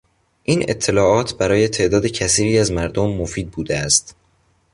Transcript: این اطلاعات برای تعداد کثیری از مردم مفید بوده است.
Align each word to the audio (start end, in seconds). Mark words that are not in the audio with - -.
این 0.43 0.65
اطلاعات 0.67 1.37
برای 1.37 1.67
تعداد 1.67 2.05
کثیری 2.05 2.59
از 2.59 2.71
مردم 2.71 3.09
مفید 3.13 3.51
بوده 3.51 3.77
است. 3.79 4.15